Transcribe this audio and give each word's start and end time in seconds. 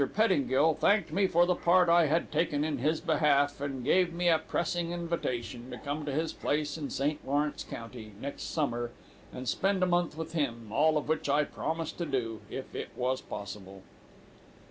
Pettingill 0.15 0.73
thanked 0.79 1.13
me 1.13 1.27
for 1.27 1.45
the 1.45 1.53
part 1.53 1.87
I 1.87 2.07
had 2.07 2.31
taken 2.31 2.63
in 2.63 2.79
his 2.79 2.99
behalf, 2.99 3.61
and 3.61 3.83
gave 3.85 4.11
me 4.11 4.29
a 4.29 4.39
pressing 4.39 4.91
invitation 4.93 5.69
to 5.69 5.77
come 5.77 6.05
to 6.05 6.11
his 6.11 6.33
place 6.33 6.75
in 6.75 6.89
St. 6.89 7.19
Lawrence 7.23 7.63
county, 7.63 8.13
next 8.19 8.51
summer, 8.51 8.89
and 9.31 9.47
spend 9.47 9.83
a 9.83 9.85
month 9.85 10.17
with 10.17 10.33
him, 10.33 10.71
all 10.73 10.97
of 10.97 11.07
which 11.07 11.29
I 11.29 11.43
promised 11.43 11.99
to 11.99 12.07
do, 12.07 12.41
if 12.49 12.73
it 12.73 12.89
was 12.95 13.21
possible." 13.21 13.83